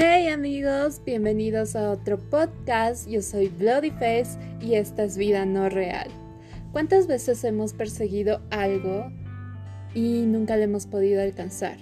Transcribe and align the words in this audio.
Hey 0.00 0.28
amigos, 0.28 1.02
bienvenidos 1.04 1.74
a 1.74 1.90
otro 1.90 2.18
podcast. 2.18 3.08
Yo 3.08 3.20
soy 3.20 3.48
Bloody 3.48 3.90
Face 3.90 4.38
y 4.60 4.74
esta 4.74 5.02
es 5.02 5.16
Vida 5.16 5.44
No 5.44 5.68
Real. 5.68 6.06
¿Cuántas 6.70 7.08
veces 7.08 7.42
hemos 7.42 7.72
perseguido 7.72 8.40
algo 8.50 9.10
y 9.96 10.24
nunca 10.24 10.56
le 10.56 10.62
hemos 10.62 10.86
podido 10.86 11.20
alcanzar? 11.20 11.78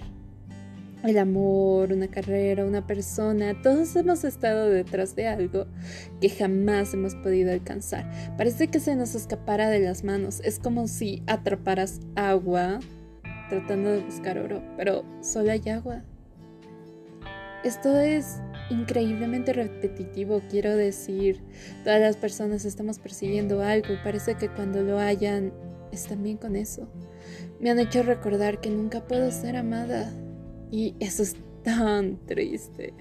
El 1.03 1.19
amor, 1.19 1.93
una 1.93 2.07
carrera, 2.07 2.65
una 2.65 2.87
persona, 2.87 3.61
todos 3.61 3.95
hemos 3.95 4.23
estado 4.23 4.67
detrás 4.67 5.15
de 5.15 5.27
algo 5.27 5.67
que 6.19 6.29
jamás 6.29 6.95
hemos 6.95 7.13
podido 7.13 7.51
alcanzar. 7.51 8.09
Parece 8.35 8.69
que 8.69 8.79
se 8.79 8.95
nos 8.95 9.13
escapara 9.13 9.69
de 9.69 9.81
las 9.81 10.03
manos. 10.03 10.41
Es 10.43 10.57
como 10.57 10.87
si 10.87 11.21
atraparas 11.27 11.99
agua 12.15 12.79
tratando 13.49 13.91
de 13.91 14.01
buscar 14.01 14.39
oro, 14.39 14.63
pero 14.75 15.05
solo 15.21 15.51
hay 15.51 15.69
agua. 15.69 16.01
Esto 17.67 17.99
es 17.99 18.37
increíblemente 18.69 19.51
repetitivo, 19.51 20.41
quiero 20.49 20.73
decir. 20.73 21.43
Todas 21.83 21.99
las 21.99 22.15
personas 22.15 22.63
estamos 22.63 22.97
persiguiendo 22.97 23.61
algo 23.61 23.93
y 23.93 23.97
parece 24.05 24.35
que 24.35 24.47
cuando 24.47 24.83
lo 24.83 24.99
hayan 24.99 25.51
están 25.91 26.23
bien 26.23 26.37
con 26.37 26.55
eso. 26.55 26.87
Me 27.59 27.69
han 27.69 27.79
hecho 27.79 28.03
recordar 28.03 28.61
que 28.61 28.69
nunca 28.69 29.05
puedo 29.05 29.29
ser 29.31 29.57
amada 29.57 30.13
y 30.71 30.95
eso 31.01 31.23
es 31.23 31.35
tan 31.65 32.25
triste. 32.25 32.93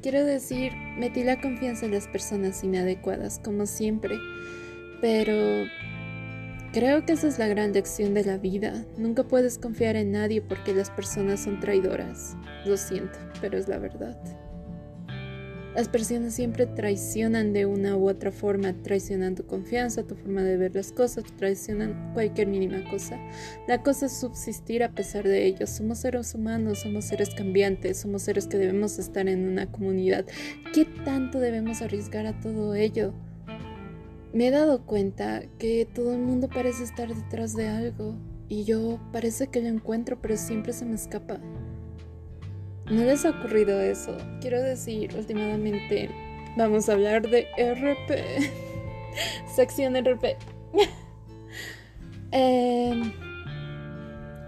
Quiero 0.00 0.24
decir, 0.24 0.72
metí 0.96 1.22
la 1.22 1.38
confianza 1.38 1.84
en 1.84 1.92
las 1.92 2.08
personas 2.08 2.64
inadecuadas, 2.64 3.40
como 3.44 3.66
siempre, 3.66 4.16
pero 5.02 5.66
Creo 6.76 7.06
que 7.06 7.14
esa 7.14 7.28
es 7.28 7.38
la 7.38 7.46
gran 7.46 7.72
lección 7.72 8.12
de 8.12 8.22
la 8.22 8.36
vida. 8.36 8.84
Nunca 8.98 9.22
puedes 9.24 9.56
confiar 9.56 9.96
en 9.96 10.12
nadie 10.12 10.42
porque 10.42 10.74
las 10.74 10.90
personas 10.90 11.40
son 11.40 11.58
traidoras. 11.58 12.36
Lo 12.66 12.76
siento, 12.76 13.18
pero 13.40 13.56
es 13.56 13.68
la 13.68 13.78
verdad. 13.78 14.18
Las 15.76 15.90
personas 15.90 16.32
siempre 16.32 16.64
traicionan 16.64 17.52
de 17.52 17.66
una 17.66 17.96
u 17.96 18.08
otra 18.08 18.32
forma, 18.32 18.72
traicionan 18.82 19.34
tu 19.34 19.44
confianza, 19.44 20.04
tu 20.04 20.14
forma 20.14 20.42
de 20.42 20.56
ver 20.56 20.74
las 20.74 20.90
cosas, 20.90 21.24
traicionan 21.36 22.14
cualquier 22.14 22.48
mínima 22.48 22.82
cosa. 22.90 23.20
La 23.68 23.82
cosa 23.82 24.06
es 24.06 24.18
subsistir 24.18 24.82
a 24.82 24.92
pesar 24.92 25.28
de 25.28 25.44
ellos. 25.44 25.68
Somos 25.68 25.98
seres 25.98 26.34
humanos, 26.34 26.80
somos 26.80 27.04
seres 27.04 27.28
cambiantes, 27.34 27.98
somos 27.98 28.22
seres 28.22 28.46
que 28.46 28.56
debemos 28.56 28.98
estar 28.98 29.28
en 29.28 29.46
una 29.46 29.70
comunidad. 29.70 30.24
¿Qué 30.72 30.86
tanto 31.04 31.40
debemos 31.40 31.82
arriesgar 31.82 32.26
a 32.26 32.40
todo 32.40 32.74
ello? 32.74 33.12
Me 34.32 34.48
he 34.48 34.50
dado 34.50 34.86
cuenta 34.86 35.42
que 35.58 35.86
todo 35.94 36.14
el 36.14 36.20
mundo 36.20 36.48
parece 36.48 36.84
estar 36.84 37.14
detrás 37.14 37.54
de 37.54 37.68
algo 37.68 38.16
y 38.48 38.64
yo 38.64 38.98
parece 39.12 39.48
que 39.48 39.60
lo 39.60 39.68
encuentro 39.68 40.20
pero 40.22 40.38
siempre 40.38 40.72
se 40.72 40.86
me 40.86 40.94
escapa. 40.94 41.38
¿No 42.90 43.02
les 43.02 43.24
ha 43.24 43.30
ocurrido 43.30 43.80
eso? 43.80 44.16
Quiero 44.40 44.62
decir, 44.62 45.12
últimamente 45.16 46.08
vamos 46.56 46.88
a 46.88 46.92
hablar 46.92 47.28
de 47.28 47.48
RP. 47.58 48.48
Sección 49.54 49.96
RP. 49.96 50.36
Em, 52.32 53.12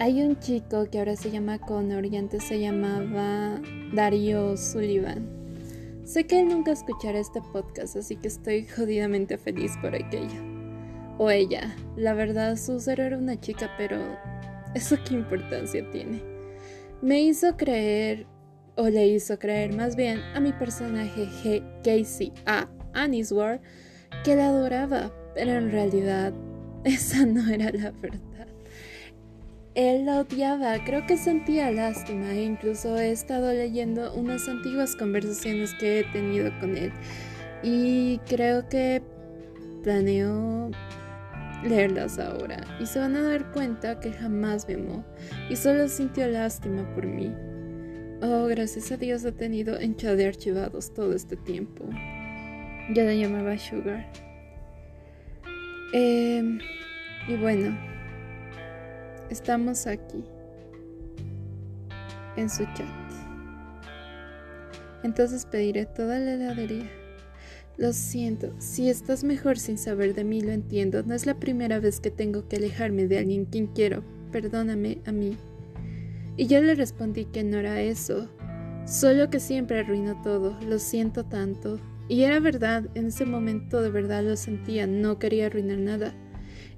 hay 0.01 0.21
un 0.23 0.39
chico 0.41 0.91
que 0.91 0.99
ahora 0.99 1.15
se 1.17 1.31
llama 1.31 1.59
Connor 1.59 2.05
y 2.05 2.17
antes 2.17 2.43
se 2.43 2.61
llamaba 2.61 3.61
Dario 3.95 4.57
Sullivan. 4.57 5.29
Sé 6.05 6.27
que 6.27 6.41
él 6.41 6.49
nunca 6.49 6.73
escuchará 6.73 7.19
este 7.19 7.41
podcast, 7.41 7.97
así 7.97 8.17
que 8.17 8.29
estoy 8.29 8.67
jodidamente 8.67 9.39
feliz 9.39 9.73
por 9.81 9.95
aquello. 9.95 10.43
O 11.19 11.31
ella. 11.31 11.75
La 11.97 12.15
verdad, 12.15 12.57
su 12.57 12.79
ser 12.81 13.01
era 13.01 13.17
una 13.17 13.41
chica, 13.41 13.71
pero 13.79 13.97
¿eso 14.75 14.97
qué 15.07 15.15
importancia 15.15 15.89
tiene? 15.91 16.38
Me 17.01 17.21
hizo 17.23 17.57
creer, 17.57 18.27
o 18.77 18.89
le 18.89 19.07
hizo 19.07 19.39
creer 19.39 19.75
más 19.75 19.95
bien, 19.95 20.21
a 20.35 20.41
mi 20.41 20.53
personaje 20.53 21.27
G 21.43 21.63
Casey 21.85 22.33
A. 22.47 22.69
Aniswar, 22.93 23.61
que 24.25 24.35
la 24.35 24.49
adoraba, 24.49 25.13
pero 25.35 25.53
en 25.53 25.71
realidad 25.71 26.33
esa 26.85 27.25
no 27.25 27.49
era 27.49 27.71
la 27.71 27.93
verdad. 27.93 28.49
Él 29.75 30.07
la 30.07 30.21
odiaba, 30.21 30.83
creo 30.85 31.07
que 31.07 31.17
sentía 31.17 31.71
lástima 31.71 32.33
e 32.33 32.43
incluso 32.43 32.99
he 32.99 33.13
estado 33.13 33.53
leyendo 33.53 34.13
unas 34.15 34.49
antiguas 34.49 34.97
conversaciones 34.97 35.73
que 35.75 36.01
he 36.01 36.05
tenido 36.05 36.51
con 36.59 36.77
él 36.77 36.91
y 37.63 38.19
creo 38.27 38.69
que 38.69 39.03
planeo 39.85 40.73
leerlas 41.65 42.19
ahora 42.19 42.65
y 42.81 42.87
se 42.87 42.99
van 42.99 43.17
a 43.17 43.23
dar 43.23 43.51
cuenta 43.53 44.01
que 44.01 44.13
jamás 44.13 44.67
me 44.69 44.75
amó 44.75 45.05
y 45.51 45.57
solo 45.57 45.89
sintió 45.89 46.27
lástima 46.29 46.89
por 46.95 47.07
mí. 47.07 47.35
Oh, 48.21 48.47
gracias 48.47 48.91
a 48.93 48.97
Dios 48.97 49.25
he 49.25 49.33
tenido 49.33 49.79
en 49.79 49.97
chat 49.97 50.17
de 50.17 50.27
archivados 50.27 50.93
todo 50.93 51.15
este 51.15 51.37
tiempo. 51.37 51.85
Ya 52.95 53.05
la 53.05 53.15
llamaba 53.15 53.57
Sugar. 53.59 54.11
Eh, 55.93 56.59
y 57.29 57.37
bueno, 57.37 57.77
Estamos 59.31 59.87
aquí, 59.87 60.25
en 62.37 62.49
su 62.49 62.65
chat. 62.73 62.87
Entonces 65.03 65.45
pediré 65.45 65.85
toda 65.85 66.19
la 66.19 66.33
heladería. 66.33 66.89
Lo 67.79 67.93
siento, 67.93 68.53
si 68.59 68.91
estás 68.91 69.23
mejor 69.23 69.57
sin 69.57 69.79
saber 69.79 70.13
de 70.13 70.25
mí, 70.25 70.41
lo 70.41 70.51
entiendo. 70.51 71.05
No 71.05 71.15
es 71.15 71.27
la 71.27 71.39
primera 71.39 71.79
vez 71.79 72.01
que 72.01 72.11
tengo 72.11 72.49
que 72.49 72.57
alejarme 72.57 73.07
de 73.07 73.19
alguien 73.19 73.45
quien 73.45 73.69
quiero. 73.69 74.03
Perdóname 74.33 74.99
a 75.07 75.13
mí. 75.13 75.37
Y 76.37 76.49
yo 76.49 76.61
le 76.61 76.75
respondí 76.75 77.27
que 77.27 77.45
no 77.45 77.57
era 77.57 77.81
eso, 77.81 78.29
solo 78.85 79.31
que 79.31 79.39
siempre 79.39 79.79
arruino 79.79 80.21
todo. 80.23 80.59
Lo 80.69 80.81
siento 80.81 81.25
tanto. 81.25 81.79
Y 82.09 82.23
era 82.25 82.41
verdad, 82.41 82.89
en 82.97 83.07
ese 83.07 83.25
momento 83.25 83.81
de 83.81 83.91
verdad 83.91 84.25
lo 84.25 84.35
sentía, 84.35 84.89
no 84.89 85.21
quería 85.21 85.47
arruinar 85.47 85.79
nada. 85.79 86.15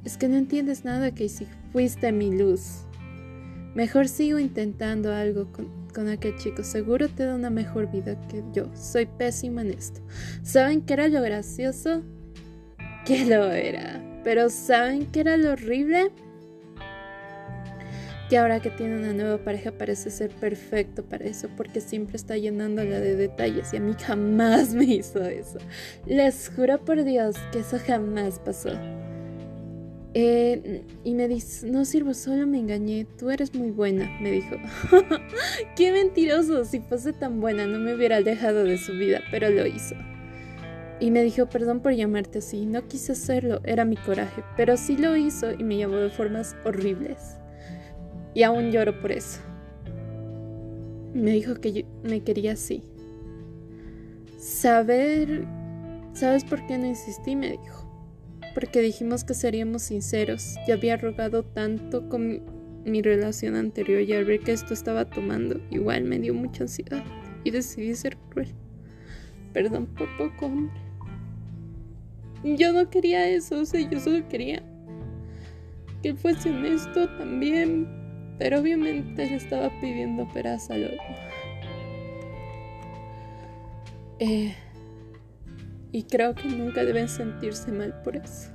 Es 0.04 0.18
que 0.18 0.28
no 0.28 0.36
entiendes 0.36 0.84
nada, 0.84 1.12
Casey. 1.12 1.46
Fuiste 1.72 2.12
mi 2.12 2.30
luz. 2.30 2.84
Mejor 3.74 4.06
sigo 4.06 4.38
intentando 4.38 5.14
algo 5.14 5.50
con, 5.50 5.79
aquel 6.08 6.36
chico. 6.36 6.62
Seguro 6.62 7.08
te 7.08 7.24
da 7.24 7.34
una 7.34 7.50
mejor 7.50 7.90
vida 7.90 8.16
que 8.28 8.42
yo. 8.52 8.70
Soy 8.74 9.06
pésima 9.06 9.62
en 9.62 9.70
esto. 9.70 10.00
¿Saben 10.42 10.82
qué 10.82 10.94
era 10.94 11.08
lo 11.08 11.20
gracioso? 11.22 12.02
Que 13.04 13.24
lo 13.24 13.50
era. 13.50 14.02
Pero 14.24 14.50
¿saben 14.50 15.06
qué 15.06 15.20
era 15.20 15.36
lo 15.36 15.52
horrible? 15.52 16.10
Que 18.28 18.38
ahora 18.38 18.60
que 18.60 18.70
tiene 18.70 18.98
una 18.98 19.12
nueva 19.12 19.38
pareja 19.38 19.72
parece 19.72 20.10
ser 20.10 20.30
perfecto 20.30 21.02
para 21.04 21.24
eso, 21.24 21.48
porque 21.56 21.80
siempre 21.80 22.16
está 22.16 22.36
llenándola 22.36 23.00
de 23.00 23.16
detalles 23.16 23.72
y 23.72 23.78
a 23.78 23.80
mí 23.80 23.94
jamás 23.98 24.74
me 24.74 24.84
hizo 24.84 25.22
eso. 25.24 25.58
Les 26.06 26.50
juro 26.54 26.84
por 26.84 27.02
Dios 27.02 27.36
que 27.50 27.60
eso 27.60 27.78
jamás 27.84 28.38
pasó. 28.38 28.70
Eh, 30.12 30.82
y 31.04 31.14
me 31.14 31.28
dice, 31.28 31.70
no 31.70 31.84
sirvo, 31.84 32.14
solo 32.14 32.46
me 32.46 32.58
engañé, 32.58 33.06
tú 33.16 33.30
eres 33.30 33.54
muy 33.54 33.70
buena, 33.70 34.10
me 34.20 34.32
dijo. 34.32 34.56
Qué 35.76 35.92
mentiroso, 35.92 36.64
si 36.64 36.80
fuese 36.80 37.12
tan 37.12 37.40
buena 37.40 37.66
no 37.66 37.78
me 37.78 37.94
hubiera 37.94 38.16
alejado 38.16 38.64
de 38.64 38.76
su 38.76 38.92
vida, 38.92 39.20
pero 39.30 39.50
lo 39.50 39.66
hizo. 39.66 39.94
Y 40.98 41.12
me 41.12 41.22
dijo, 41.22 41.46
perdón 41.46 41.80
por 41.80 41.92
llamarte 41.92 42.38
así, 42.38 42.66
no 42.66 42.88
quise 42.88 43.12
hacerlo, 43.12 43.60
era 43.64 43.84
mi 43.84 43.96
coraje, 43.96 44.42
pero 44.56 44.76
sí 44.76 44.96
lo 44.96 45.16
hizo 45.16 45.52
y 45.52 45.62
me 45.62 45.78
llamó 45.78 45.96
de 45.96 46.10
formas 46.10 46.56
horribles. 46.64 47.36
Y 48.34 48.42
aún 48.42 48.72
lloro 48.72 49.00
por 49.00 49.12
eso. 49.12 49.40
Me 51.14 51.32
dijo 51.32 51.54
que 51.54 51.86
me 52.02 52.20
quería 52.22 52.52
así. 52.52 52.82
Saber... 54.38 55.46
¿Sabes 56.12 56.44
por 56.44 56.66
qué 56.66 56.76
no 56.76 56.86
insistí? 56.86 57.36
Me 57.36 57.52
dijo 57.52 57.89
porque 58.54 58.80
dijimos 58.80 59.24
que 59.24 59.34
seríamos 59.34 59.82
sinceros. 59.82 60.56
Ya 60.66 60.74
había 60.74 60.96
rogado 60.96 61.44
tanto 61.44 62.08
con 62.08 62.42
mi 62.84 63.02
relación 63.02 63.56
anterior 63.56 64.00
y 64.00 64.12
al 64.12 64.24
ver 64.24 64.40
que 64.40 64.52
esto 64.52 64.74
estaba 64.74 65.04
tomando, 65.04 65.60
igual 65.70 66.04
me 66.04 66.18
dio 66.18 66.34
mucha 66.34 66.64
ansiedad 66.64 67.04
y 67.44 67.50
decidí 67.50 67.94
ser 67.94 68.16
cruel. 68.30 68.48
Perdón 69.52 69.86
por 69.86 70.08
poco, 70.16 70.46
hombre. 70.46 70.80
Yo 72.42 72.72
no 72.72 72.88
quería 72.88 73.28
eso, 73.28 73.60
o 73.60 73.64
sea, 73.64 73.86
yo 73.88 74.00
solo 74.00 74.26
quería 74.28 74.62
que 76.02 76.14
fuese 76.14 76.50
honesto 76.50 77.08
también, 77.18 77.86
pero 78.38 78.60
obviamente 78.60 79.26
le 79.26 79.36
estaba 79.36 79.68
pidiendo 79.80 80.26
peras 80.32 80.70
al. 80.70 80.98
Eh, 84.18 84.54
y 85.92 86.04
creo 86.04 86.34
que 86.34 86.48
nunca 86.48 86.84
deben 86.84 87.08
sentirse 87.08 87.72
mal 87.72 88.00
por 88.02 88.16
eso. 88.16 88.50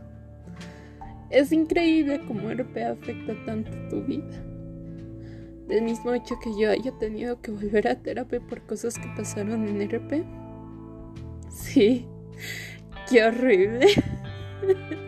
Es 1.29 1.51
increíble 1.51 2.21
cómo 2.27 2.49
RP 2.49 2.77
afecta 2.77 3.33
tanto 3.45 3.71
tu 3.89 4.03
vida. 4.03 4.43
Del 5.67 5.81
mismo 5.81 6.13
hecho 6.13 6.35
que 6.41 6.51
yo 6.59 6.69
haya 6.71 6.91
tenido 6.99 7.41
que 7.41 7.51
volver 7.51 7.87
a 7.87 7.95
terapia 7.95 8.39
por 8.39 8.61
cosas 8.61 8.97
que 8.97 9.07
pasaron 9.17 9.67
en 9.67 9.89
RP. 9.89 10.23
Sí, 11.49 12.05
qué 13.09 13.23
horrible. 13.23 13.87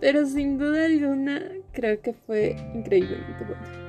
Pero 0.00 0.26
sin 0.26 0.58
duda 0.58 0.86
alguna 0.86 1.42
creo 1.72 2.00
que 2.00 2.12
fue 2.12 2.56
increíblemente 2.74 3.44
bueno. 3.44 3.81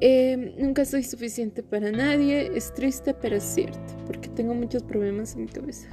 Em, 0.00 0.52
nunca 0.58 0.84
soy 0.84 1.02
suficiente 1.02 1.62
para 1.62 1.90
nadie, 1.90 2.56
es 2.56 2.72
triste, 2.72 3.14
pero 3.14 3.36
es 3.36 3.42
cierto, 3.42 3.96
porque 4.06 4.28
tengo 4.28 4.54
muchos 4.54 4.82
problemas 4.82 5.34
en 5.34 5.42
mi 5.42 5.48
cabeza. 5.48 5.88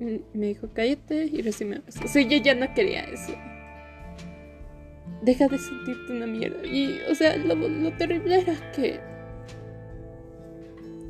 Mm, 0.00 0.16
me 0.38 0.46
dijo, 0.46 0.68
cállate 0.74 1.26
y 1.26 1.42
recibe 1.42 1.76
abrazos. 1.76 2.04
O 2.04 2.08
sea, 2.08 2.22
yo 2.22 2.36
ya 2.38 2.54
no 2.54 2.72
quería 2.74 3.02
eso. 3.04 3.32
Deja 5.22 5.48
de 5.48 5.58
sentirte 5.58 6.12
una 6.12 6.26
mierda. 6.26 6.66
Y, 6.66 6.98
o 7.10 7.14
sea, 7.14 7.36
lo 7.36 7.92
terrible 7.96 8.40
era 8.40 8.72
que 8.72 9.00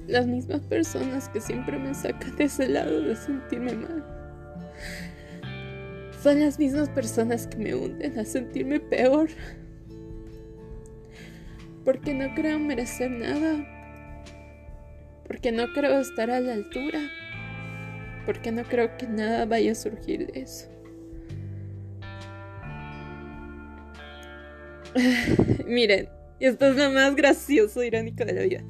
las 0.07 0.27
mismas 0.27 0.63
personas 0.63 1.29
que 1.29 1.41
siempre 1.41 1.79
me 1.79 1.95
sacan 1.95 2.35
de 2.37 2.45
ese 2.45 2.69
lado 2.69 3.03
de 3.03 3.15
sentirme 3.15 3.75
mal 3.75 4.19
son 6.23 6.41
las 6.41 6.59
mismas 6.59 6.89
personas 6.89 7.47
que 7.47 7.59
me 7.59 7.75
hunden 7.75 8.19
a 8.19 8.25
sentirme 8.25 8.81
peor. 8.81 9.29
Porque 11.85 12.15
no 12.15 12.35
creo 12.35 12.59
merecer 12.59 13.11
nada. 13.11 13.65
Porque 15.27 15.53
no 15.53 15.73
creo 15.73 16.01
estar 16.01 16.31
a 16.31 16.41
la 16.41 16.55
altura. 16.55 17.01
Porque 18.27 18.53
no 18.53 18.63
creo 18.65 18.97
que 18.97 19.07
nada 19.07 19.45
vaya 19.47 19.73
a 19.73 19.75
surgir 19.75 20.31
de 20.33 20.41
eso. 20.41 20.69
Miren, 25.67 26.09
esto 26.41 26.67
es 26.67 26.77
lo 26.77 26.91
más 26.91 27.15
gracioso, 27.17 27.83
irónico 27.83 28.25
de 28.25 28.33
la 28.33 28.43
vida. 28.43 28.65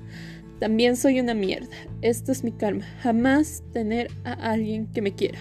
También 0.59 0.97
soy 0.97 1.21
una 1.21 1.35
mierda. 1.35 1.75
Esto 2.03 2.33
es 2.33 2.43
mi 2.43 2.53
karma. 2.53 2.85
Jamás 3.03 3.63
tener 3.73 4.11
a 4.25 4.33
alguien 4.33 4.87
que 4.89 5.03
me 5.03 5.15
quiera. 5.15 5.39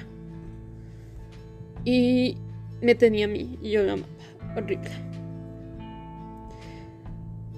Y 1.86 2.38
me 2.81 2.96
tenía 2.96 3.25
a 3.25 3.30
mí 3.30 3.58
y 3.62 3.72
yo 3.72 3.84
lo 3.84 3.94
amaba. 3.94 4.08
Horrible. 4.56 5.17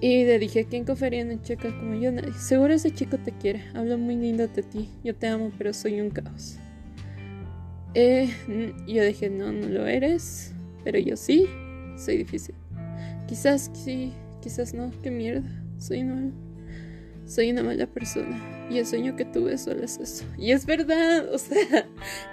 Y 0.01 0.23
le 0.23 0.39
dije, 0.39 0.65
¿quién 0.65 0.85
confiaría 0.85 1.21
en 1.21 1.31
un 1.31 1.41
chico 1.41 1.67
como 1.77 1.95
yo? 1.95 2.11
Seguro 2.37 2.73
ese 2.73 2.91
chico 2.91 3.17
te 3.17 3.33
quiere. 3.33 3.63
Habla 3.73 3.97
muy 3.97 4.15
lindo 4.15 4.47
de 4.47 4.63
ti. 4.63 4.89
Yo 5.03 5.13
te 5.13 5.27
amo, 5.27 5.51
pero 5.57 5.73
soy 5.73 5.99
un 5.99 6.09
caos. 6.09 6.57
Eh, 7.95 8.29
yo 8.87 9.03
dije, 9.03 9.29
no, 9.29 9.51
no 9.51 9.67
lo 9.67 9.85
eres. 9.87 10.53
Pero 10.85 10.99
yo 10.99 11.17
sí. 11.17 11.47
Soy 11.97 12.17
difícil. 12.17 12.55
Quizás 13.27 13.69
sí, 13.73 14.13
quizás 14.41 14.73
no. 14.73 14.89
Qué 15.03 15.11
mierda. 15.11 15.49
Soy 15.79 16.03
una, 16.03 16.31
soy 17.25 17.51
una 17.51 17.63
mala 17.63 17.85
persona. 17.85 18.41
Y 18.69 18.77
el 18.77 18.85
sueño 18.85 19.17
que 19.17 19.25
tuve 19.25 19.57
solo 19.57 19.83
es 19.83 19.97
eso. 19.97 20.23
Y 20.37 20.51
es 20.51 20.65
verdad. 20.65 21.27
O 21.33 21.37
sea, 21.37 21.85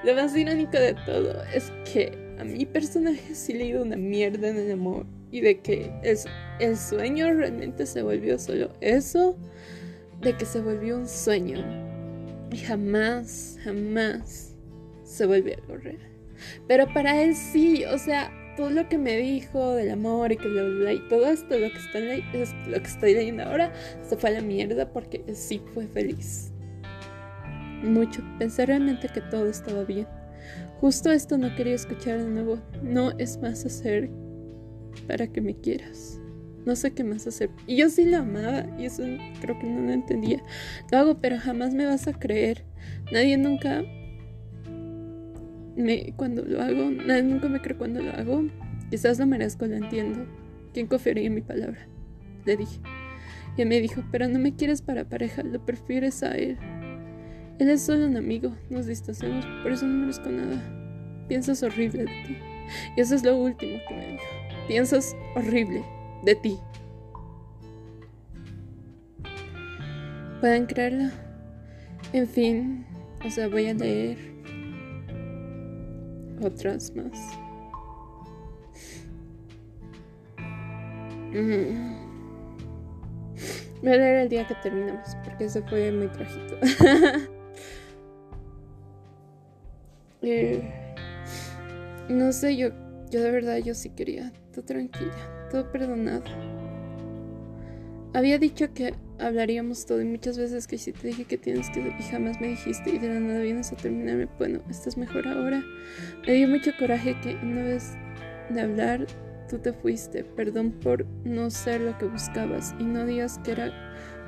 lo 0.04 0.14
más 0.14 0.36
irónico 0.36 0.78
de 0.78 0.94
todo 1.04 1.42
es 1.52 1.72
que 1.92 2.16
a 2.38 2.44
mi 2.44 2.64
personaje 2.64 3.34
sí 3.34 3.54
le 3.54 3.64
he 3.64 3.68
ido 3.68 3.82
una 3.82 3.96
mierda 3.96 4.50
en 4.50 4.56
el 4.56 4.70
amor 4.70 5.06
y 5.36 5.42
de 5.42 5.60
que 5.60 5.92
el, 6.60 6.76
sueño 6.78 7.30
realmente 7.34 7.84
se 7.84 8.00
volvió 8.00 8.38
solo 8.38 8.72
eso, 8.80 9.36
de 10.22 10.34
que 10.34 10.46
se 10.46 10.62
volvió 10.62 10.96
un 10.96 11.06
sueño 11.06 11.62
y 12.50 12.56
jamás, 12.56 13.58
jamás 13.62 14.56
se 15.02 15.26
volvió 15.26 15.54
algo 15.58 15.76
real. 15.76 15.98
Pero 16.66 16.90
para 16.94 17.22
él 17.22 17.34
sí, 17.34 17.84
o 17.84 17.98
sea, 17.98 18.32
todo 18.56 18.70
lo 18.70 18.88
que 18.88 18.96
me 18.96 19.18
dijo 19.18 19.74
del 19.74 19.90
amor 19.90 20.32
y 20.32 20.38
que 20.38 20.48
lo 20.48 20.90
y 20.90 21.06
todo 21.10 21.26
esto, 21.26 21.58
lo 21.58 21.70
que, 21.70 21.76
está 21.76 21.98
es 21.98 22.54
lo 22.66 22.80
que 22.80 22.88
estoy 22.88 23.12
leyendo 23.12 23.42
ahora, 23.42 23.74
se 24.08 24.16
fue 24.16 24.30
a 24.30 24.32
la 24.32 24.40
mierda 24.40 24.90
porque 24.90 25.22
sí 25.34 25.60
fue 25.74 25.86
feliz. 25.86 26.50
Mucho. 27.82 28.22
Pensé 28.38 28.64
realmente 28.64 29.10
que 29.10 29.20
todo 29.20 29.48
estaba 29.48 29.84
bien. 29.84 30.06
Justo 30.80 31.12
esto 31.12 31.36
no 31.36 31.54
quería 31.54 31.74
escuchar 31.74 32.22
de 32.22 32.28
nuevo. 32.30 32.58
No 32.82 33.10
es 33.18 33.38
más 33.38 33.66
hacer 33.66 34.08
para 35.06 35.26
que 35.26 35.40
me 35.40 35.54
quieras. 35.54 36.20
No 36.64 36.74
sé 36.74 36.92
qué 36.92 37.04
más 37.04 37.26
hacer. 37.26 37.50
Y 37.66 37.76
yo 37.76 37.88
sí 37.88 38.04
lo 38.04 38.18
amaba 38.18 38.66
y 38.78 38.86
eso 38.86 39.04
creo 39.40 39.58
que 39.58 39.68
no 39.68 39.82
lo 39.82 39.92
entendía. 39.92 40.42
Lo 40.90 40.98
hago, 40.98 41.20
pero 41.20 41.38
jamás 41.38 41.74
me 41.74 41.86
vas 41.86 42.08
a 42.08 42.12
creer. 42.12 42.64
Nadie 43.12 43.38
nunca 43.38 43.84
me 45.76 46.12
cuando 46.16 46.42
lo 46.42 46.60
hago, 46.60 46.90
nadie 46.90 47.22
nunca 47.22 47.48
me 47.48 47.60
cree 47.60 47.76
cuando 47.76 48.02
lo 48.02 48.10
hago. 48.10 48.44
Quizás 48.90 49.18
lo 49.18 49.26
merezco, 49.26 49.66
lo 49.66 49.76
entiendo. 49.76 50.26
¿Quién 50.72 50.86
confiaría 50.86 51.26
en 51.26 51.34
mi 51.34 51.40
palabra? 51.40 51.88
Le 52.44 52.56
dije. 52.56 52.80
Y 53.56 53.64
me 53.64 53.80
dijo, 53.80 54.04
pero 54.12 54.28
no 54.28 54.38
me 54.38 54.54
quieres 54.54 54.82
para 54.82 55.08
pareja, 55.08 55.42
lo 55.42 55.64
prefieres 55.64 56.22
a 56.22 56.36
él. 56.36 56.58
Él 57.58 57.70
es 57.70 57.82
solo 57.82 58.06
un 58.06 58.16
amigo, 58.16 58.54
nos 58.68 58.86
distanciamos, 58.86 59.46
por 59.62 59.72
eso 59.72 59.86
no 59.86 60.00
merezco 60.00 60.28
nada. 60.28 60.62
Piensas 61.28 61.62
horrible 61.62 62.04
de 62.04 62.22
ti. 62.26 62.36
Y 62.96 63.00
eso 63.00 63.14
es 63.14 63.24
lo 63.24 63.36
último 63.36 63.78
que 63.88 63.94
me 63.94 64.06
dijo. 64.12 64.45
Piensas 64.68 65.16
horrible 65.34 65.84
de 66.24 66.34
ti. 66.34 66.58
¿Pueden 70.40 70.66
creerlo? 70.66 71.10
En 72.12 72.26
fin, 72.26 72.86
o 73.24 73.30
sea, 73.30 73.48
voy 73.48 73.66
a 73.68 73.74
leer 73.74 74.18
otras 76.42 76.94
más. 76.94 77.38
Voy 83.82 83.92
a 83.92 83.96
leer 83.96 84.16
el 84.18 84.28
día 84.28 84.46
que 84.46 84.54
terminamos, 84.56 85.16
porque 85.24 85.44
ese 85.44 85.62
fue 85.62 85.92
muy 85.92 86.08
trágico. 86.08 86.56
eh, 90.22 90.94
no 92.08 92.32
sé, 92.32 92.56
yo, 92.56 92.70
yo 93.10 93.22
de 93.22 93.30
verdad, 93.30 93.58
yo 93.58 93.74
sí 93.74 93.90
quería. 93.90 94.32
Todo 94.52 94.64
tranquila, 94.64 95.48
todo 95.50 95.70
perdonado. 95.70 96.24
Había 98.14 98.38
dicho 98.38 98.72
que 98.72 98.94
hablaríamos 99.18 99.84
todo 99.84 100.00
y 100.00 100.04
muchas 100.04 100.38
veces 100.38 100.66
que 100.66 100.78
si 100.78 100.92
te 100.92 101.08
dije 101.08 101.24
que 101.24 101.36
tienes 101.36 101.68
que 101.70 101.80
y 101.80 102.02
jamás 102.04 102.40
me 102.40 102.48
dijiste 102.48 102.90
y 102.90 102.98
de 102.98 103.08
la 103.08 103.20
nada 103.20 103.40
vienes 103.40 103.72
a 103.72 103.76
terminarme, 103.76 104.26
bueno, 104.38 104.60
estás 104.70 104.96
mejor 104.96 105.28
ahora. 105.28 105.62
Me 106.26 106.32
dio 106.32 106.48
mucho 106.48 106.70
coraje 106.78 107.14
que 107.22 107.34
una 107.42 107.62
vez 107.62 107.92
de 108.50 108.60
hablar 108.60 109.06
tú 109.48 109.58
te 109.58 109.72
fuiste. 109.72 110.24
Perdón 110.24 110.72
por 110.72 111.06
no 111.24 111.50
ser 111.50 111.80
lo 111.82 111.96
que 111.98 112.06
buscabas 112.06 112.74
y 112.78 112.84
no 112.84 113.04
digas 113.04 113.38
que 113.44 113.52
era 113.52 113.72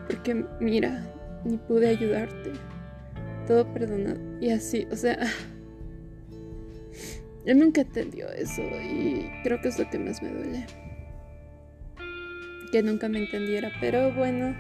porque 0.07 0.45
mira, 0.61 1.03
ni 1.45 1.57
pude 1.59 1.89
ayudarte. 1.89 2.53
Todo 3.47 3.73
perdonado. 3.73 4.19
Y 4.41 4.51
así, 4.51 4.87
o 4.91 4.97
sea, 4.97 5.19
él 7.49 7.59
nunca 7.59 7.81
entendió 7.81 8.31
eso 8.31 8.61
y 8.61 9.27
creo 9.43 9.59
que 9.63 9.69
es 9.69 9.79
lo 9.79 9.89
que 9.89 9.99
más 9.99 10.23
me 10.23 10.31
duele. 10.31 10.67
Que 12.71 12.83
nunca 12.83 13.09
me 13.09 13.21
entendiera, 13.21 13.73
pero 13.81 14.13
bueno. 14.13 14.55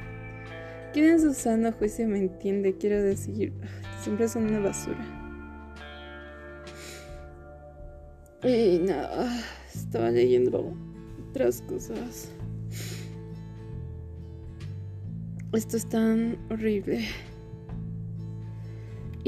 ¿Quién 0.94 1.04
en 1.10 1.20
su 1.20 1.34
sano 1.34 1.70
juicio 1.72 2.08
me 2.08 2.18
entiende? 2.18 2.78
Quiero 2.78 3.02
decir, 3.02 3.52
siempre 4.00 4.26
son 4.26 4.46
una 4.46 4.60
basura. 4.60 5.04
Y 8.42 8.78
nada, 8.78 9.38
estaba 9.74 10.10
leyendo 10.10 10.74
otras 11.28 11.60
cosas. 11.60 12.32
Esto 15.52 15.76
es 15.76 15.86
tan 15.90 16.38
horrible. 16.48 17.06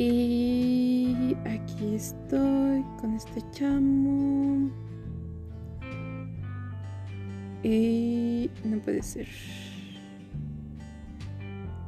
Y 0.03 1.37
aquí 1.45 1.95
estoy 1.95 2.83
con 2.99 3.13
este 3.13 3.43
chamo. 3.51 4.71
Y 7.63 8.51
no 8.65 8.79
puede 8.81 9.03
ser. 9.03 9.29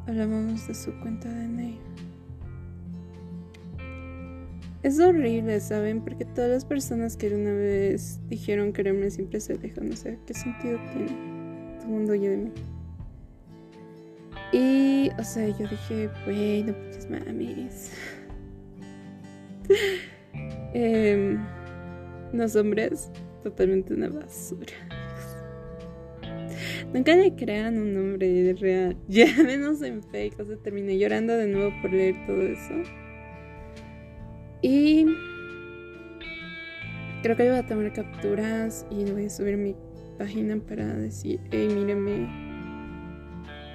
Hablamos 0.06 0.68
de 0.68 0.74
su 0.74 0.92
cuenta 1.00 1.30
de 1.30 1.48
mail. 1.48 1.78
Es 4.82 5.00
horrible, 5.00 5.58
¿saben? 5.60 6.02
Porque 6.02 6.26
todas 6.26 6.50
las 6.50 6.66
personas 6.66 7.16
que 7.16 7.34
una 7.34 7.52
vez 7.52 8.20
dijeron 8.28 8.74
quererme 8.74 9.10
siempre 9.10 9.40
se 9.40 9.56
dejan. 9.56 9.90
O 9.90 9.96
sea, 9.96 10.14
¿qué 10.26 10.34
sentido 10.34 10.78
tiene? 10.92 11.06
Todo 11.78 11.86
el 11.86 11.88
mundo 11.88 12.12
oye 12.12 12.28
de 12.28 12.36
mí. 12.36 12.50
Y, 14.52 15.08
o 15.18 15.24
sea, 15.24 15.48
yo 15.48 15.66
dije, 15.66 16.10
bueno, 16.26 16.74
mames. 17.12 17.92
eh, 20.74 21.36
los 22.32 22.56
hombres, 22.56 23.10
totalmente 23.42 23.94
una 23.94 24.08
basura. 24.08 24.72
Nunca 26.92 27.16
le 27.16 27.34
crean 27.34 27.78
un 27.78 27.94
nombre 27.94 28.54
real. 28.54 28.96
Ya 29.08 29.26
menos 29.42 29.82
en 29.82 30.02
fake. 30.02 30.40
O 30.40 30.44
sea, 30.44 30.56
terminé 30.56 30.98
llorando 30.98 31.34
de 31.36 31.46
nuevo 31.48 31.72
por 31.80 31.92
leer 31.92 32.14
todo 32.26 32.42
eso. 32.42 32.74
Y 34.60 35.06
creo 37.22 37.36
que 37.36 37.48
voy 37.48 37.58
a 37.58 37.66
tomar 37.66 37.92
capturas 37.92 38.86
y 38.90 39.10
voy 39.10 39.26
a 39.26 39.30
subir 39.30 39.56
mi 39.56 39.74
página 40.18 40.56
para 40.56 40.86
decir, 40.94 41.40
hey, 41.50 41.68
míreme 41.74 42.28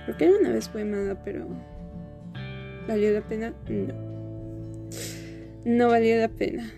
Creo 0.06 0.17
que 0.17 0.39
una 0.39 0.51
vez 0.51 0.70
fue 0.70 0.86
mala, 0.86 1.22
pero 1.24 1.46
¿valió 2.88 3.12
la 3.12 3.22
pena? 3.22 3.53
No. 3.70 3.94
No 5.65 5.89
valió 5.89 6.17
la 6.17 6.29
pena. 6.29 6.72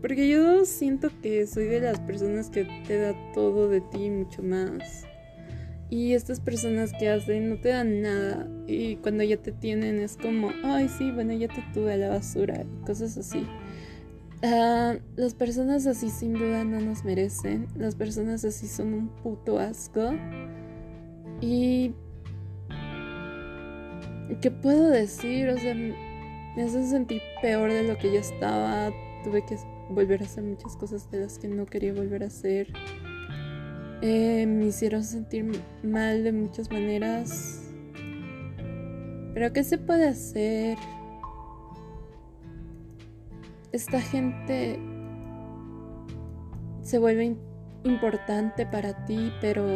Porque 0.00 0.28
yo 0.28 0.64
siento 0.64 1.10
que 1.22 1.46
soy 1.46 1.64
de 1.64 1.80
las 1.80 2.00
personas 2.00 2.50
que 2.50 2.64
te 2.86 2.98
da 2.98 3.14
todo 3.32 3.68
de 3.68 3.80
ti 3.80 4.10
mucho 4.10 4.42
más. 4.42 5.06
Y 5.90 6.14
estas 6.14 6.40
personas 6.40 6.92
que 6.98 7.08
hacen 7.08 7.50
no 7.50 7.60
te 7.60 7.70
dan 7.70 8.02
nada. 8.02 8.48
Y 8.66 8.96
cuando 8.96 9.22
ya 9.22 9.36
te 9.36 9.52
tienen 9.52 10.00
es 10.00 10.16
como, 10.16 10.50
ay, 10.64 10.88
sí, 10.88 11.10
bueno, 11.10 11.32
ya 11.32 11.48
te 11.48 11.64
tuve 11.72 11.92
a 11.92 11.96
la 11.96 12.08
basura. 12.08 12.64
Y 12.64 12.84
cosas 12.84 13.16
así. 13.16 13.46
Ah, 14.42 14.96
las 15.16 15.34
personas 15.34 15.86
así 15.86 16.10
sin 16.10 16.34
duda 16.34 16.64
no 16.64 16.80
nos 16.80 17.04
merecen. 17.04 17.68
Las 17.76 17.94
personas 17.94 18.44
así 18.44 18.66
son 18.66 18.92
un 18.92 19.08
puto 19.08 19.58
asco. 19.58 20.12
Y... 21.40 21.92
¿Qué 24.40 24.50
puedo 24.50 24.88
decir? 24.90 25.48
O 25.48 25.58
sea, 25.58 25.74
me 25.74 26.62
hacen 26.62 26.86
sentir 26.86 27.20
peor 27.42 27.70
de 27.70 27.82
lo 27.82 27.98
que 27.98 28.12
ya 28.12 28.20
estaba. 28.20 28.90
Tuve 29.22 29.44
que 29.44 29.56
volver 29.90 30.22
a 30.22 30.24
hacer 30.24 30.44
muchas 30.44 30.76
cosas 30.76 31.10
de 31.10 31.20
las 31.20 31.38
que 31.38 31.48
no 31.48 31.66
quería 31.66 31.92
volver 31.92 32.22
a 32.22 32.26
hacer. 32.26 32.68
Eh, 34.02 34.46
me 34.46 34.66
hicieron 34.66 35.02
sentir 35.02 35.50
mal 35.82 36.24
de 36.24 36.32
muchas 36.32 36.70
maneras. 36.70 37.70
Pero 39.34 39.52
¿qué 39.52 39.64
se 39.64 39.78
puede 39.78 40.08
hacer? 40.08 40.78
Esta 43.72 44.00
gente 44.00 44.78
se 46.82 46.98
vuelve 46.98 47.36
importante 47.82 48.66
para 48.66 49.04
ti, 49.04 49.32
pero 49.40 49.66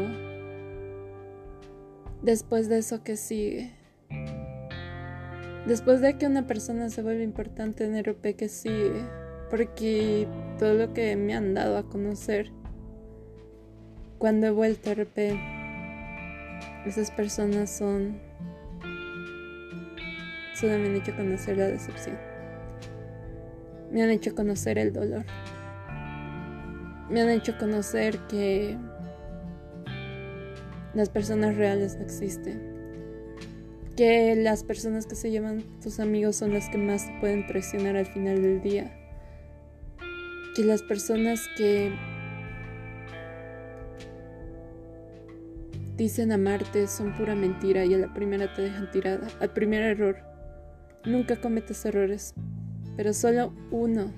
después 2.22 2.68
de 2.68 2.78
eso, 2.78 3.02
¿qué 3.02 3.16
sigue? 3.16 3.77
Después 5.68 6.00
de 6.00 6.16
que 6.16 6.26
una 6.26 6.46
persona 6.46 6.88
se 6.88 7.02
vuelve 7.02 7.22
importante 7.22 7.84
en 7.84 8.02
RP, 8.02 8.36
¿qué 8.36 8.48
sigue? 8.48 9.04
Porque 9.50 10.26
todo 10.58 10.72
lo 10.72 10.94
que 10.94 11.14
me 11.14 11.34
han 11.34 11.52
dado 11.52 11.76
a 11.76 11.82
conocer 11.82 12.50
cuando 14.16 14.46
he 14.46 14.50
vuelto 14.50 14.88
a 14.88 14.94
RP, 14.94 15.38
esas 16.86 17.10
personas 17.10 17.68
son... 17.68 18.18
Solo 20.54 20.78
me 20.78 20.86
han 20.86 20.96
hecho 20.96 21.14
conocer 21.14 21.58
la 21.58 21.66
decepción. 21.66 22.16
Me 23.92 24.02
han 24.02 24.08
hecho 24.08 24.34
conocer 24.34 24.78
el 24.78 24.94
dolor. 24.94 25.26
Me 27.10 27.20
han 27.20 27.28
hecho 27.28 27.58
conocer 27.58 28.18
que 28.20 28.78
las 30.94 31.10
personas 31.10 31.56
reales 31.56 31.96
no 31.96 32.04
existen. 32.04 32.77
Que 33.98 34.36
las 34.36 34.62
personas 34.62 35.06
que 35.06 35.16
se 35.16 35.32
llaman 35.32 35.64
tus 35.82 35.98
amigos 35.98 36.36
son 36.36 36.52
las 36.52 36.68
que 36.68 36.78
más 36.78 37.04
pueden 37.18 37.48
traicionar 37.48 37.96
al 37.96 38.06
final 38.06 38.40
del 38.40 38.62
día. 38.62 38.96
Que 40.54 40.62
las 40.62 40.82
personas 40.82 41.40
que 41.56 41.92
Dicen 45.96 46.30
amarte 46.30 46.86
son 46.86 47.12
pura 47.16 47.34
mentira 47.34 47.84
y 47.84 47.92
a 47.92 47.98
la 47.98 48.14
primera 48.14 48.54
te 48.54 48.62
dejan 48.62 48.88
tirada. 48.92 49.26
Al 49.40 49.52
primer 49.52 49.82
error. 49.82 50.18
Nunca 51.04 51.40
cometes 51.40 51.84
errores, 51.84 52.34
pero 52.96 53.12
solo 53.12 53.52
uno. 53.72 54.12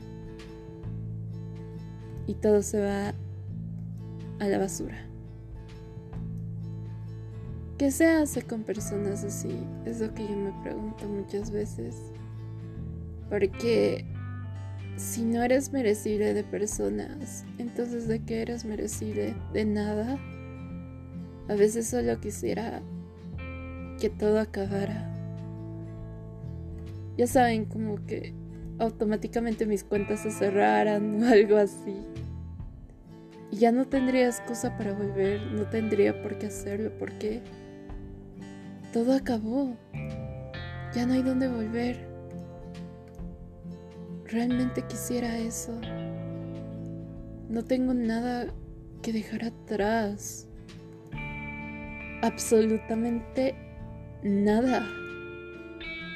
Y 2.26 2.34
todo 2.34 2.60
se 2.60 2.82
va 2.82 3.14
a 4.40 4.46
la 4.46 4.58
basura. 4.58 5.09
¿Qué 7.80 7.90
se 7.90 8.06
hace 8.06 8.42
con 8.42 8.62
personas 8.62 9.25
así? 9.25 9.66
Es 9.87 10.00
lo 10.02 10.12
que 10.12 10.22
yo 10.22 10.37
me 10.37 10.52
pregunto 10.62 11.08
muchas 11.08 11.50
veces. 11.50 11.96
Porque 13.30 14.04
si 14.99 15.22
no 15.22 15.42
eres 15.42 15.72
merecible 15.72 16.34
de 16.34 16.44
personas, 16.44 17.46
entonces 17.56 18.06
¿de 18.06 18.22
qué 18.22 18.42
eres 18.42 18.66
merecible? 18.66 19.34
¿De 19.54 19.64
nada? 19.64 20.18
A 21.49 21.54
veces 21.54 21.87
solo 21.87 22.20
quisiera 22.20 22.82
que 23.99 24.10
todo 24.10 24.40
acabara. 24.40 25.10
Ya 27.16 27.26
saben, 27.26 27.64
como 27.64 28.04
que 28.04 28.34
automáticamente 28.78 29.64
mis 29.64 29.84
cuentas 29.84 30.20
se 30.20 30.32
cerraran 30.32 31.22
o 31.22 31.28
algo 31.28 31.56
así. 31.56 31.96
Y 33.50 33.56
ya 33.56 33.72
no 33.72 33.87
tendría 33.87 34.26
excusa 34.26 34.76
para 34.76 34.92
volver, 34.92 35.40
no 35.52 35.62
tendría 35.70 36.22
por 36.22 36.37
qué 36.38 36.49
hacerlo, 36.49 36.92
porque 36.99 37.40
todo 38.92 39.14
acabó. 39.14 39.76
Ya 40.94 41.06
no 41.06 41.14
hay 41.14 41.23
dónde 41.23 41.49
volver. 41.49 42.09
Realmente 44.26 44.82
quisiera 44.82 45.38
eso. 45.38 45.78
No 47.49 47.64
tengo 47.64 47.94
nada 47.94 48.47
que 49.02 49.12
dejar 49.12 49.44
atrás 49.44 50.47
absolutamente 52.23 53.54
nada. 54.23 54.87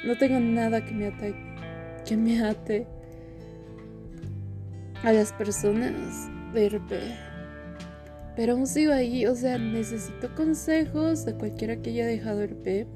No 0.04 0.16
tengo 0.19 0.38
nada 0.38 0.85
que 0.85 0.93
me 0.93 1.07
ate, 1.07 1.35
que 2.07 2.16
me 2.16 2.45
ate 2.45 2.87
a 5.02 5.12
las 5.12 5.33
personas 5.33 6.28
de. 6.52 7.34
Pero 8.37 8.55
aún 8.55 8.67
sigo 8.67 8.93
ahí, 8.93 9.26
o 9.26 9.35
sea, 9.35 9.59
necesito 9.59 10.35
consejos 10.35 11.25
de 11.25 11.35
cualquiera 11.35 11.76
que 11.76 11.91
haya 11.91 12.07
dejado 12.07 12.45
RP. 12.45 12.87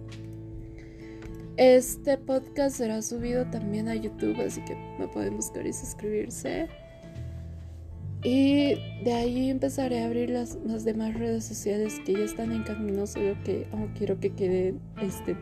Este 1.57 2.19
podcast 2.19 2.77
será 2.77 3.03
subido 3.03 3.45
también 3.47 3.89
a 3.89 3.95
YouTube, 3.95 4.41
así 4.45 4.65
que 4.65 4.77
me 4.99 5.09
pueden 5.09 5.37
buscar 5.37 5.67
y 5.67 5.73
suscribirse. 5.73 6.69
Y 8.25 8.75
de 9.05 9.13
ahí 9.13 9.51
empezaré 9.51 10.03
a 10.03 10.07
abrir 10.07 10.31
las, 10.31 10.57
las 10.67 10.85
demás 10.85 11.15
redes 11.15 11.45
sociales 11.45 12.01
que 12.05 12.15
ya 12.15 12.25
están 12.25 12.51
en 12.51 12.65
camino, 12.65 13.07
solo 13.07 13.37
que 13.45 13.67
aún 13.73 13.93
quiero 13.97 14.19
que 14.19 14.31
quede 14.31 14.75
este. 15.01 15.37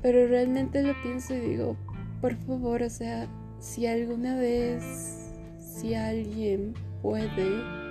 Pero 0.00 0.28
realmente 0.28 0.82
lo 0.82 1.00
pienso 1.02 1.34
y 1.34 1.40
digo, 1.40 1.76
por 2.20 2.36
favor, 2.36 2.82
o 2.82 2.90
sea, 2.90 3.28
si 3.58 3.86
alguna 3.86 4.36
vez, 4.36 5.30
si 5.58 5.94
alguien 5.94 6.74
puede 7.00 7.81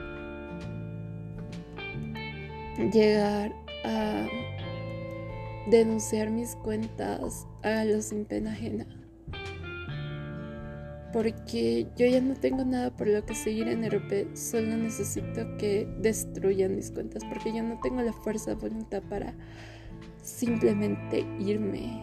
llegar 2.90 3.54
a 3.86 4.28
denunciar 5.70 6.30
mis 6.30 6.56
cuentas, 6.56 7.46
hágalo 7.62 8.02
sin 8.02 8.26
pena 8.26 8.52
ajena 8.52 8.88
porque 11.12 11.88
yo 11.98 12.06
ya 12.06 12.22
no 12.22 12.36
tengo 12.36 12.64
nada 12.64 12.96
por 12.96 13.08
lo 13.08 13.26
que 13.26 13.36
seguir 13.36 13.68
en 13.68 13.84
RP, 13.90 14.36
solo 14.36 14.78
necesito 14.78 15.58
que 15.58 15.88
destruyan 16.00 16.76
mis 16.76 16.92
cuentas, 16.92 17.24
porque 17.26 17.54
yo 17.54 17.64
no 17.64 17.80
tengo 17.82 18.02
la 18.02 18.14
fuerza 18.14 18.56
voluntad 18.56 19.02
para 19.10 19.34
simplemente 20.22 21.26
irme. 21.40 22.02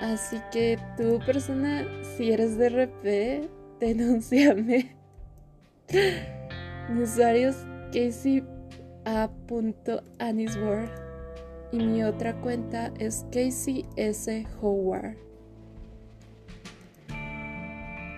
Así 0.00 0.40
que 0.52 0.78
tú, 0.96 1.18
persona, 1.24 1.86
si 2.16 2.30
eres 2.30 2.58
de 2.58 2.68
RP, 2.68 3.50
denúnciame. 3.80 4.96
Mi 6.90 7.06
usuario 7.96 8.06
es 8.08 8.16
casey.anisworth 9.04 10.90
y 11.72 11.78
mi 11.78 12.04
otra 12.04 12.34
cuenta 12.40 12.92
es 12.98 13.26
Casey 13.32 13.86
S. 13.96 14.46
Howard. 14.60 15.16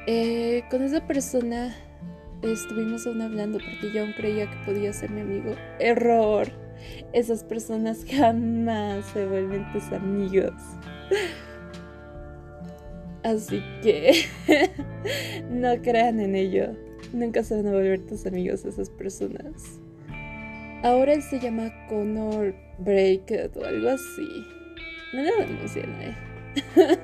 Eh, 0.07 0.65
con 0.71 0.83
esa 0.83 1.07
persona 1.07 1.75
estuvimos 2.43 3.07
aún 3.07 3.23
hablando 3.23 3.59
porque 3.59 3.93
yo 3.93 4.03
aún 4.03 4.13
creía 4.15 4.51
que 4.51 4.57
podía 4.65 4.93
ser 4.93 5.11
mi 5.11 5.21
amigo. 5.21 5.55
Error. 5.79 6.49
Esas 7.13 7.43
personas 7.45 8.05
jamás 8.09 9.05
se 9.07 9.27
vuelven 9.27 9.71
tus 9.73 9.93
amigos. 9.93 10.55
Así 13.25 13.63
que 13.83 14.27
no 15.51 15.77
crean 15.83 16.21
en 16.21 16.37
ello. 16.37 16.88
Nunca 17.13 17.43
se 17.43 17.57
van 17.57 17.69
a 17.69 17.73
volver 17.73 18.01
tus 18.01 18.27
amigos 18.27 18.65
esas 18.65 18.91
personas. 18.91 19.81
Ahora 20.83 21.15
él 21.15 21.23
se 21.23 21.41
llama 21.41 21.73
Connor 21.89 22.55
Breaked 22.79 23.57
o 23.57 23.65
algo 23.65 23.89
así. 23.89 24.29
No 25.13 25.23
le 25.23 25.45
emociona, 25.45 26.05
eh. 26.05 26.17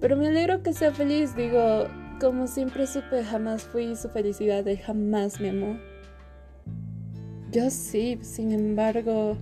Pero 0.00 0.16
me 0.16 0.28
alegro 0.28 0.62
que 0.62 0.72
sea 0.72 0.92
feliz, 0.92 1.36
digo, 1.36 1.86
como 2.20 2.46
siempre 2.46 2.86
supe, 2.86 3.24
jamás 3.24 3.64
fui 3.64 3.94
su 3.96 4.08
felicidad, 4.08 4.66
él 4.66 4.78
jamás 4.78 5.40
me 5.40 5.50
amó. 5.50 5.78
Yo 7.52 7.70
sí, 7.70 8.18
sin 8.22 8.52
embargo, 8.52 9.36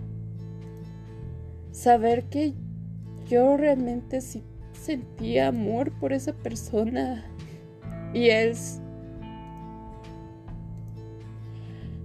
saber 1.73 2.25
que 2.25 2.55
yo 3.29 3.57
realmente 3.57 4.21
sí 4.21 4.45
sentía 4.73 5.49
amor 5.49 5.93
por 5.99 6.13
esa 6.13 6.33
persona 6.33 7.25
y 8.15 8.31
él 8.31 8.57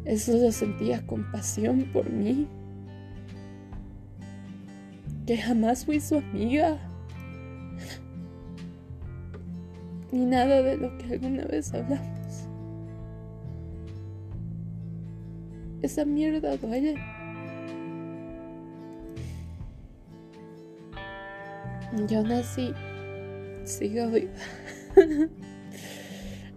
eso 0.05 0.37
lo 0.37 0.51
sentía 0.51 1.05
compasión 1.05 1.85
por 1.93 2.09
mí 2.09 2.47
que 5.25 5.37
jamás 5.37 5.85
fui 5.85 5.99
su 5.99 6.17
amiga 6.17 6.77
ni 10.11 10.25
nada 10.25 10.61
de 10.63 10.75
lo 10.75 10.97
que 10.97 11.13
alguna 11.13 11.45
vez 11.45 11.73
hablamos. 11.73 12.19
esa 15.81 16.05
mierda 16.05 16.57
duele. 16.57 16.95
Yo 22.07 22.23
nací, 22.23 22.73
sigo 23.63 24.09
viva. 24.11 24.31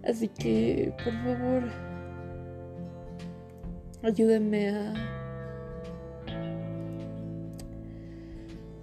Así 0.03 0.27
que, 0.27 0.93
por 1.03 1.13
favor, 1.13 1.63
ayúdenme 4.03 4.69
a 4.69 4.93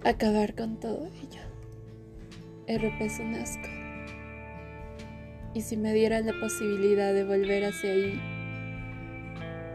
acabar 0.03 0.55
con 0.55 0.79
todo 0.79 1.05
ello. 1.05 1.41
RP 2.67 3.01
es 3.01 3.19
un 3.19 3.35
asco. 3.35 3.67
Y 5.53 5.61
si 5.61 5.77
me 5.77 5.93
dieran 5.93 6.25
la 6.25 6.33
posibilidad 6.39 7.13
de 7.13 7.23
volver 7.23 7.65
hacia 7.65 7.91
ahí, 7.91 8.19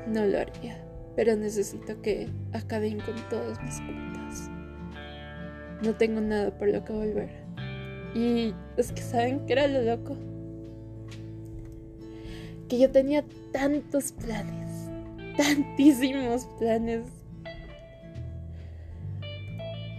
no 0.09 0.25
lo 0.25 0.41
haría. 0.41 0.83
Pero 1.15 1.37
necesito 1.37 2.03
que 2.03 2.29
acaben 2.53 2.99
con 3.00 3.15
todos 3.31 3.62
mis 3.62 3.81
cuentas. 3.83 4.50
No 5.83 5.95
tengo 5.95 6.21
nada 6.21 6.50
por 6.59 6.69
lo 6.69 6.85
que 6.85 6.93
volver. 6.93 7.31
Y 8.15 8.53
es 8.76 8.91
que 8.91 9.03
saben 9.03 9.47
que 9.47 9.53
era 9.53 9.69
lo 9.69 9.83
loco. 9.83 10.17
Que 12.69 12.79
yo 12.79 12.91
tenía 12.91 13.25
tantos 13.53 14.13
planes, 14.13 14.89
tantísimos 15.37 16.47
planes. 16.59 17.07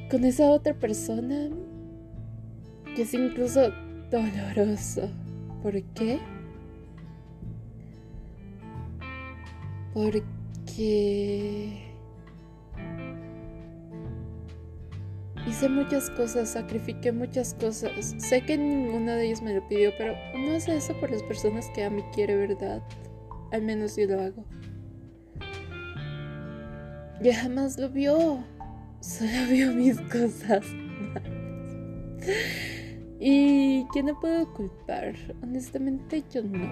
Con 0.09 0.23
esa 0.23 0.49
otra 0.51 0.73
persona 0.73 1.49
que 2.95 3.01
es 3.01 3.13
incluso 3.13 3.71
doloroso. 4.09 5.09
¿Por 5.61 5.81
qué? 5.93 6.19
Porque 9.93 11.86
hice 15.57 15.69
muchas 15.69 16.11
cosas, 16.11 16.49
sacrifiqué 16.49 17.11
muchas 17.11 17.55
cosas. 17.55 18.13
Sé 18.19 18.41
que 18.41 18.55
ninguna 18.55 19.15
de 19.15 19.25
ellas 19.25 19.41
me 19.41 19.55
lo 19.55 19.67
pidió, 19.67 19.91
pero 19.97 20.13
uno 20.35 20.55
hace 20.55 20.77
eso 20.77 20.93
por 20.99 21.09
las 21.09 21.23
personas 21.23 21.67
que 21.73 21.83
a 21.83 21.89
mí 21.89 22.03
quiere, 22.13 22.35
¿verdad? 22.35 22.83
Al 23.51 23.63
menos 23.63 23.95
yo 23.95 24.05
lo 24.05 24.21
hago. 24.21 24.45
Ya 27.23 27.35
jamás 27.41 27.79
lo 27.79 27.89
vio. 27.89 28.37
Solo 28.99 29.31
vio 29.49 29.73
mis 29.73 29.99
cosas. 30.01 30.63
Y 33.19 33.87
que 33.93 34.03
no 34.03 34.19
puedo 34.19 34.53
culpar. 34.53 35.15
Honestamente 35.41 36.23
yo 36.31 36.43
no. 36.43 36.71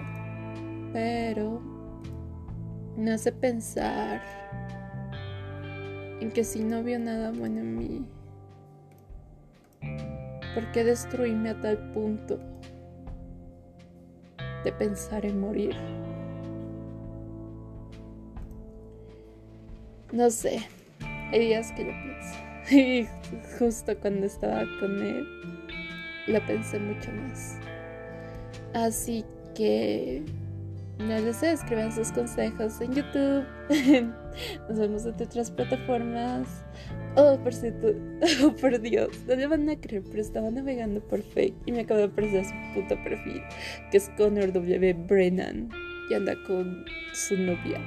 Pero 0.92 1.60
me 2.96 3.10
hace 3.10 3.32
pensar 3.32 4.22
en 6.20 6.30
que 6.30 6.44
si 6.44 6.62
no 6.62 6.84
vio 6.84 7.00
nada 7.00 7.32
bueno 7.32 7.62
en 7.62 7.76
mí, 7.76 8.06
¿por 10.56 10.72
qué 10.72 10.84
destruirme 10.84 11.50
a 11.50 11.60
tal 11.60 11.76
punto 11.92 12.40
de 14.64 14.72
pensar 14.72 15.26
en 15.26 15.38
morir? 15.38 15.76
No 20.12 20.30
sé, 20.30 20.66
hay 21.30 21.40
días 21.40 21.72
que 21.72 21.84
lo 21.84 21.90
pienso. 21.90 22.36
Y 22.70 23.06
justo 23.58 23.96
cuando 24.00 24.24
estaba 24.26 24.64
con 24.80 24.98
él, 25.02 25.26
lo 26.26 26.44
pensé 26.46 26.78
mucho 26.78 27.12
más. 27.12 27.58
Así 28.72 29.26
que 29.54 30.24
no 30.98 31.18
les 31.18 31.36
sé, 31.36 31.52
escriban 31.52 31.92
sus 31.92 32.10
consejos 32.12 32.80
en 32.80 32.94
YouTube. 32.94 33.44
Nos 34.68 34.78
vemos 34.78 35.04
en 35.06 35.14
otras 35.14 35.50
plataformas. 35.50 36.48
Oh, 37.16 37.38
por 37.42 37.52
cierto, 37.52 37.88
oh 38.44 38.54
por 38.56 38.80
Dios, 38.80 39.08
no 39.26 39.34
le 39.34 39.46
van 39.46 39.68
a 39.70 39.76
creer, 39.76 40.02
pero 40.04 40.20
estaba 40.20 40.50
navegando 40.50 41.00
por 41.00 41.22
fake 41.22 41.54
y 41.64 41.72
me 41.72 41.80
acaba 41.80 42.00
de 42.00 42.06
aparecer 42.06 42.44
su 42.44 42.52
puto 42.74 43.02
perfil, 43.02 43.42
que 43.90 43.96
es 43.96 44.10
Connor 44.18 44.52
W. 44.52 44.92
Brennan, 45.08 45.70
y 46.10 46.14
anda 46.14 46.34
con 46.46 46.84
su 47.14 47.36
novia. 47.36 47.80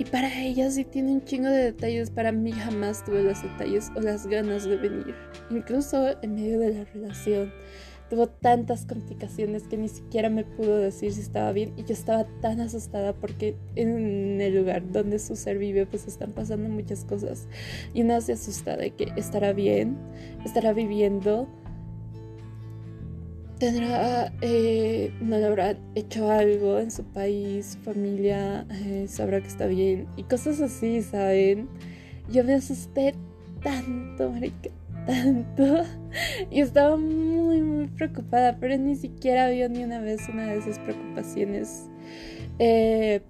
Y 0.00 0.04
para 0.06 0.34
ella 0.40 0.70
sí 0.70 0.84
tiene 0.86 1.12
un 1.12 1.24
chingo 1.24 1.48
de 1.48 1.64
detalles. 1.64 2.10
Para 2.10 2.32
mí 2.32 2.52
jamás 2.52 3.04
tuve 3.04 3.22
los 3.22 3.42
detalles 3.42 3.90
o 3.94 4.00
las 4.00 4.26
ganas 4.26 4.64
de 4.64 4.78
venir. 4.78 5.14
Incluso 5.50 6.16
en 6.22 6.36
medio 6.36 6.58
de 6.58 6.72
la 6.72 6.84
relación. 6.84 7.52
Tuvo 8.10 8.28
tantas 8.28 8.84
complicaciones 8.84 9.62
que 9.62 9.78
ni 9.78 9.88
siquiera 9.88 10.28
me 10.28 10.44
pudo 10.44 10.76
decir 10.76 11.12
si 11.12 11.20
estaba 11.20 11.52
bien. 11.52 11.72
Y 11.76 11.84
yo 11.84 11.94
estaba 11.94 12.26
tan 12.40 12.60
asustada 12.60 13.14
porque 13.14 13.56
en 13.76 14.40
el 14.40 14.56
lugar 14.56 14.90
donde 14.90 15.18
su 15.18 15.36
ser 15.36 15.58
vive 15.58 15.86
pues 15.86 16.06
están 16.06 16.32
pasando 16.32 16.68
muchas 16.68 17.04
cosas. 17.04 17.46
Y 17.94 18.02
una 18.02 18.20
se 18.20 18.32
asusta 18.32 18.76
de 18.76 18.90
que 18.90 19.12
estará 19.16 19.52
bien, 19.52 19.96
estará 20.44 20.72
viviendo 20.72 21.48
tendrá, 23.60 24.32
eh, 24.40 25.12
no 25.20 25.36
le 25.36 25.44
habrá 25.44 25.76
hecho 25.94 26.30
algo 26.30 26.78
en 26.78 26.90
su 26.90 27.04
país, 27.04 27.76
su 27.76 27.78
familia, 27.80 28.66
eh, 28.70 29.04
sabrá 29.06 29.40
que 29.42 29.48
está 29.48 29.66
bien 29.66 30.08
y 30.16 30.22
cosas 30.22 30.62
así, 30.62 31.02
¿saben? 31.02 31.68
Yo 32.32 32.42
me 32.42 32.54
asusté 32.54 33.14
tanto, 33.62 34.30
marica, 34.30 34.70
tanto. 35.06 35.84
Y 36.50 36.60
estaba 36.60 36.96
muy, 36.96 37.62
muy 37.62 37.86
preocupada, 37.86 38.56
pero 38.58 38.76
ni 38.76 38.96
siquiera 38.96 39.48
vio 39.48 39.68
ni 39.68 39.84
una 39.84 40.00
vez 40.00 40.28
una 40.28 40.46
de 40.46 40.58
esas 40.58 40.78
preocupaciones. 40.80 41.88
Eh, 42.58 43.22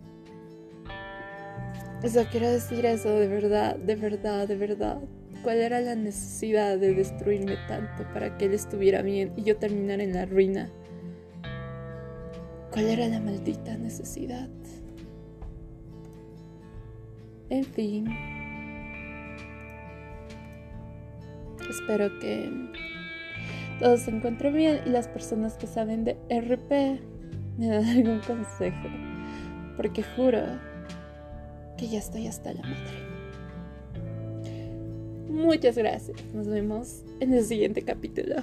o 2.03 2.09
sea, 2.09 2.29
quiero 2.31 2.51
decir 2.51 2.87
eso 2.87 3.11
de 3.11 3.29
verdad, 3.29 3.77
de 3.77 3.97
verdad, 3.97 4.49
de 4.49 4.57
verdad. 4.57 4.99
¿Cuál 5.43 5.59
era 5.59 5.81
la 5.81 5.95
necesidad 5.95 6.79
de 6.79 6.95
destruirme 6.95 7.57
tanto 7.69 8.05
para 8.13 8.37
que 8.37 8.47
él 8.47 8.55
estuviera 8.55 9.03
bien 9.03 9.33
y 9.37 9.43
yo 9.43 9.57
terminara 9.57 10.03
en 10.03 10.15
la 10.15 10.27
ruina? 10.27 10.71
¿Cuál 12.71 12.87
era 12.87 13.09
la 13.09 13.21
maldita 13.21 13.77
necesidad? 13.77 14.49
En 17.51 17.65
fin. 17.65 18.40
Espero 21.71 22.19
que 22.19 22.51
todos 23.79 24.01
se 24.01 24.11
encuentren 24.11 24.55
bien 24.55 24.81
y 24.85 24.91
las 24.91 25.07
personas 25.09 25.57
que 25.57 25.67
saben 25.67 26.05
de 26.05 26.17
RP 26.29 27.01
me 27.59 27.69
dan 27.69 27.85
algún 27.97 28.21
consejo. 28.21 28.89
Porque 29.77 30.03
juro 30.03 30.43
que 31.79 31.89
ya 31.89 31.99
estoy 31.99 32.27
hasta 32.27 32.53
la 32.53 32.63
madre. 32.63 33.11
Muchas 35.31 35.79
gracias. 35.79 36.19
Nos 36.35 36.49
vemos 36.49 37.05
en 37.21 37.33
el 37.33 37.45
siguiente 37.45 37.83
capítulo. 37.83 38.37